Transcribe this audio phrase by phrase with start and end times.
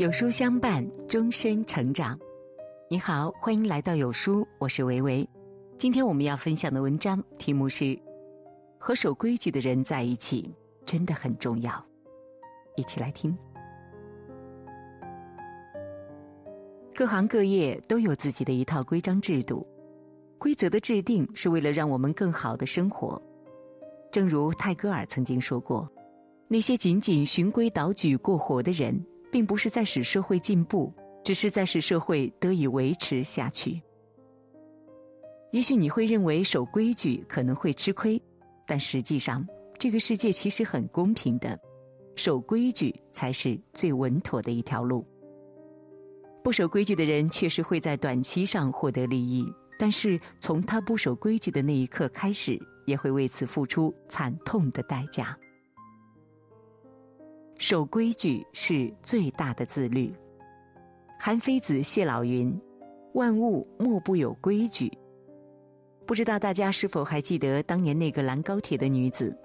[0.00, 2.18] 有书相伴，终身成长。
[2.88, 5.28] 你好，欢迎来到有书，我是维维。
[5.76, 8.00] 今天我们要分享的文章题目是：
[8.78, 10.50] 和守规矩的人在一起
[10.86, 11.84] 真的很重要。
[12.76, 13.36] 一起来听。
[16.94, 19.66] 各行各业都有自己的一套规章制度，
[20.38, 23.20] 规则的制定是为了让我们更好的生活。
[24.10, 25.86] 正如泰戈尔曾经说过
[26.48, 28.98] ：“那些仅仅循规蹈矩过活的人。”
[29.30, 30.92] 并不是在使社会进步，
[31.24, 33.80] 只是在使社会得以维持下去。
[35.52, 38.20] 也许你会认为守规矩可能会吃亏，
[38.66, 39.46] 但实际上，
[39.78, 41.58] 这个世界其实很公平的，
[42.14, 45.04] 守规矩才是最稳妥的一条路。
[46.42, 49.44] 不守规矩的人确实会在短期上获得利益，
[49.78, 55.36] 但是从他不守规矩的那一刻开始，也会为此付出惨痛的代价。
[57.60, 60.10] 守规矩是最大的自律。
[61.18, 62.58] 韩非子谢老云
[63.12, 64.90] ：“万物莫不有规矩。”
[66.06, 69.36] 不知道大家是否还记得当年那个拦高铁的女子？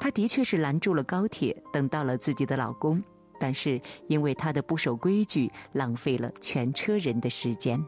[0.00, 3.00] 她的确是拦住了高铁，等到了自己的老公，
[3.38, 7.80] 但是因为她的不守规矩，浪费了全车人的时间。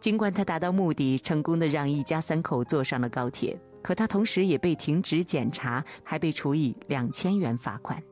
[0.00, 8.02] 尽管她达到目的，成功的让一家三口坐上了高铁，可她同时也被停职检查，还被处以两千元罚款。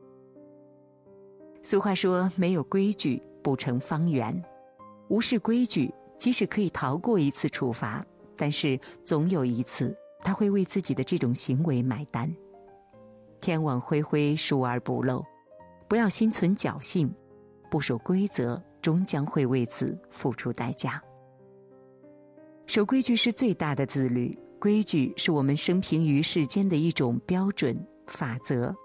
[1.61, 4.43] 俗话说：“没有规矩不成方圆。”
[5.09, 8.05] 无视规矩，即使可以逃过一次处罚，
[8.37, 12.31] 但是总有一次他会为自己的这种行为买单。
[13.41, 15.23] 天网恢恢，疏而不漏，
[15.87, 17.13] 不要心存侥幸，
[17.69, 21.01] 不守规则，终将会为此付出代价。
[22.67, 27.75] 守规矩是最大的自律，规矩是我们生平于世间的一种标准
[28.07, 28.75] 法则。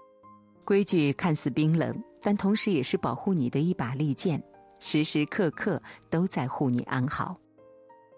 [0.63, 1.95] 规矩看似冰冷。
[2.25, 4.43] 但同时也是保护你的一把利剑，
[4.79, 7.39] 时时刻刻都在护你安好。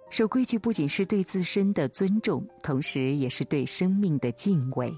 [0.10, 4.90] 守规矩不仅是对自身的尊重，同时也是对生命的敬畏。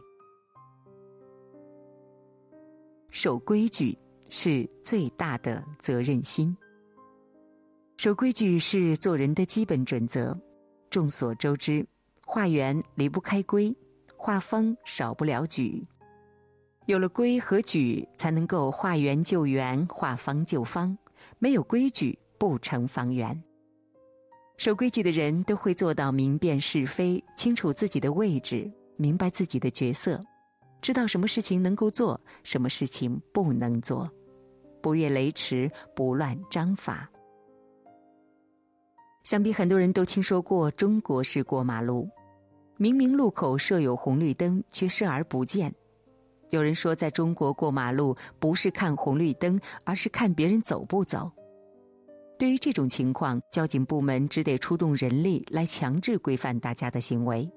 [3.10, 3.98] 守规矩
[4.30, 6.56] 是最大的责任心。
[7.98, 10.40] 守规矩是做人的基本准则。
[10.92, 11.84] 众所周知，
[12.24, 13.76] 画圆离不开规，
[14.16, 15.84] 画方少不了矩。
[16.90, 20.98] 有了规和矩，才能够画圆就圆，画方就方。
[21.38, 23.40] 没有规矩，不成方圆。
[24.58, 30.20] 守规矩的人都会做到明辨是非，清楚自己的位置，明白自己的角色，
[30.82, 34.10] 知道什么事情能够做，什么事情不能做，
[34.82, 37.08] 不越雷池，不乱章法。
[39.24, 42.10] 想必很多人都听说过中国式过马路，
[42.78, 45.72] 明明路口设有红绿灯，却视而不见。
[46.50, 51.32] 有人说，在中国过马路不是看红绿灯，而是看别人走不走。
[52.38, 57.50] 对于这种情况，交警部门只得出动人力来强制规范大家的行为。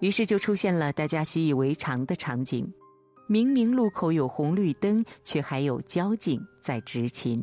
[0.00, 2.70] 于是就出现了大家习以为常的场景：
[3.26, 7.42] 明明路口有红绿灯，却还有交警在执勤。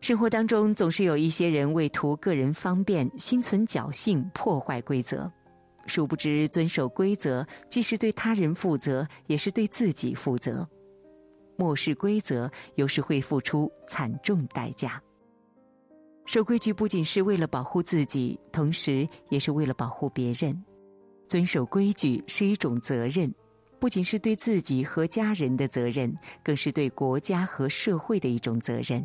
[0.00, 5.30] 生活当中总是有一些人为图个人方便，心存侥幸，破坏规则。
[5.86, 10.68] 殊不知，遵守规则既是对他人负责，也是对自己负责。
[11.56, 15.02] 漠视规则，有时会付出惨重代价。
[16.26, 20.64] 守规矩不仅是为了保护自己，同时也是为了保护别人。
[21.26, 23.32] 遵守规矩是一种责任，
[23.78, 29.04] 不仅是对自己和家人的责任，更是对国家和社会的一种责任。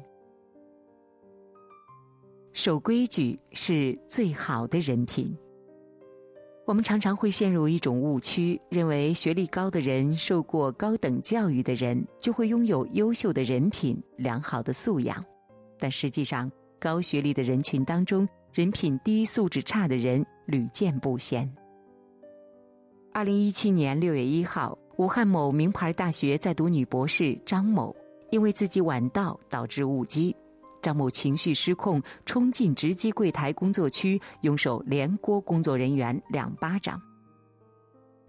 [2.54, 5.36] 守规矩是最好的人品。
[6.66, 15.24] 我们常常会陷入一种误区，认为学历高的人、受过高等教育的人就会拥有优秀的人品、良好的素养。
[15.78, 21.48] 但实际上，高学历的人群当中，人品低、素质差的人屡见不鲜。
[23.14, 27.96] 二零一七年六月一号，武汉某名牌大学在读女博士张某，
[28.32, 30.36] 因为自己晚到导致误机。
[30.86, 37.02] 张某情绪失控，冲进直机柜台工作区，用手连锅工作人员两巴掌。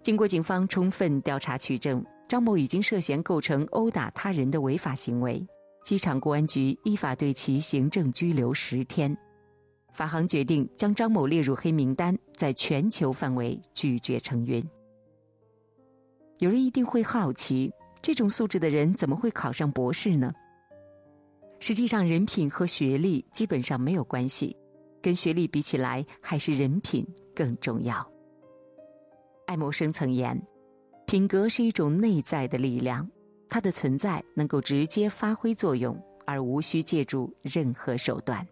[0.01, 5.47] 经过警方充分调查取证，张某已经涉嫌构成殴打他人的违法行为。
[5.83, 9.15] 机场公安局依法对其行政拘留十天。
[9.93, 14.67] 法航决定将张某列入黑名单，在全球范围拒绝承运。
[16.39, 17.71] 有人一定会好奇，
[18.01, 20.33] 这种素质的人怎么会考上博士呢？
[21.59, 24.55] 实际上，人品和学历基本上没有关系，
[25.01, 27.05] 跟学历比起来，还是人品
[27.35, 28.07] 更重要。
[29.47, 30.39] 爱默生曾言
[31.07, 33.09] ：“品格是一种内在的力量，
[33.49, 38.45] 它的存在能够直接发挥作用，而无需借助任何手段。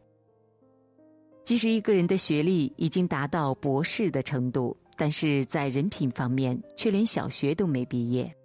[1.44, 8.36] 即使一个人的学历已经达到博士的程度，但是在人品方面却连小学都没毕业。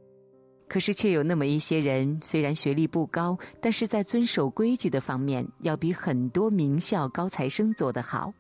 [0.71, 8.33] 可是，却有那么一些人，虽然学历不高，但是在遵守规矩的方面，要比很多名校高材生做得好。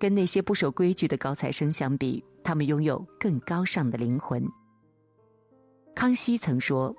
[0.00, 4.44] 跟那些不守规矩的高材生相比，他们拥有更高尚的灵魂。
[5.94, 6.92] 康熙曾说：“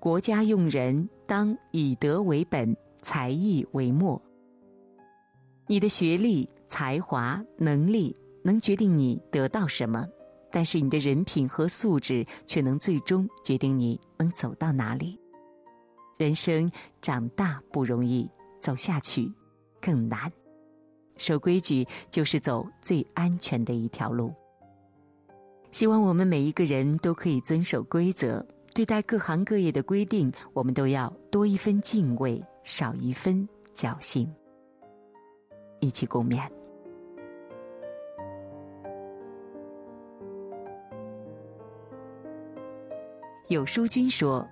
[0.00, 4.20] 国家用人，当以德为本，才艺为末。”
[5.68, 10.04] 你的学历、才华、能力能决定你得到什么，
[10.50, 15.18] 但是你的人品和素质却能最终决定你能走到哪里。
[16.16, 18.30] 人生长大不容易，
[18.60, 19.32] 走下去
[19.80, 20.32] 更难。
[21.16, 24.32] 守规矩就是走最安全的一条路。
[25.70, 34.32] 希望我们每一个人都可以遵守规则，对待各行各业的规定，我们都要多一分敬畏，少一分侥幸。
[35.80, 36.48] 一起共勉。
[43.48, 44.46] 有书君说：“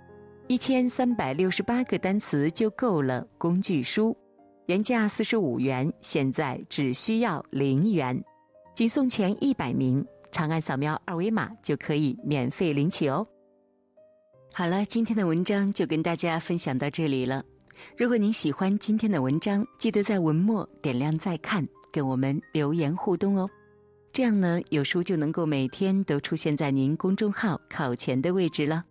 [0.48, 4.16] 一千三百六十八个单词就够了。”工具书
[4.64, 8.18] 原价四十五元，现在只需要零元，
[8.74, 10.02] 仅送前一百名，
[10.32, 13.26] 长按扫描二维码就可以免费领取哦。
[14.54, 17.44] 好了，今天的文章就跟大家分享到这里了。
[17.98, 23.46] 如果您喜欢今天的文章，记得在文末点亮再看，跟我们留言互动哦。
[24.16, 28.82] 这样呢，有书就能够每天都出现在您公众号考前的位置了。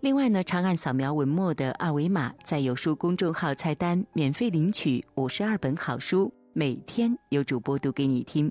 [0.00, 8.50] 另外呢，长按扫描文末的二维码，在有书公众号菜单免费领取五十二本好书，每天有主播读给你听。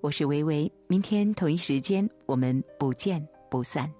[0.00, 3.92] 我是维维，明天同一时间我们不见不散。